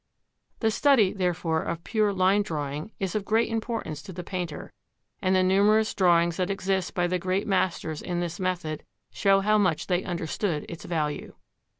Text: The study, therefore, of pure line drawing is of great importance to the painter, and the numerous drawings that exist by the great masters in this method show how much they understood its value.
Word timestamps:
The 0.61 0.71
study, 0.71 1.13
therefore, 1.13 1.61
of 1.61 1.83
pure 1.83 2.11
line 2.11 2.41
drawing 2.41 2.91
is 2.99 3.13
of 3.13 3.23
great 3.23 3.49
importance 3.51 4.01
to 4.01 4.11
the 4.11 4.23
painter, 4.23 4.73
and 5.21 5.35
the 5.35 5.43
numerous 5.43 5.93
drawings 5.93 6.37
that 6.37 6.49
exist 6.49 6.95
by 6.95 7.05
the 7.05 7.19
great 7.19 7.45
masters 7.45 8.01
in 8.01 8.19
this 8.19 8.39
method 8.39 8.83
show 9.13 9.41
how 9.41 9.59
much 9.59 9.85
they 9.85 10.03
understood 10.03 10.65
its 10.67 10.85
value. 10.85 11.35